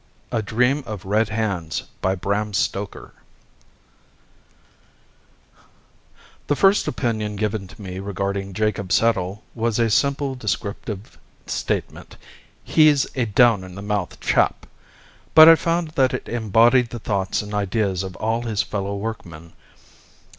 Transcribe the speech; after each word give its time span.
A 0.31 0.41
Dream 0.41 0.81
of 0.87 1.05
Red 1.05 1.29
Hands 1.29 1.83
The 2.01 3.11
first 6.55 6.87
opinion 6.87 7.35
given 7.35 7.67
to 7.67 7.79
me 7.79 7.99
regarding 7.99 8.53
Jacob 8.55 8.91
Settle 8.91 9.43
was 9.53 9.77
a 9.77 9.91
simple 9.91 10.33
descriptive 10.33 11.19
statement, 11.45 12.17
"He's 12.63 13.05
a 13.13 13.25
down 13.27 13.63
in 13.63 13.75
the 13.75 13.83
mouth 13.83 14.19
chap": 14.19 14.65
but 15.35 15.47
I 15.47 15.53
found 15.53 15.89
that 15.89 16.15
it 16.15 16.27
embodied 16.27 16.89
the 16.89 16.97
thoughts 16.97 17.43
and 17.43 17.53
ideas 17.53 18.01
of 18.01 18.15
all 18.15 18.41
his 18.41 18.63
fellow 18.63 18.95
workmen. 18.95 19.53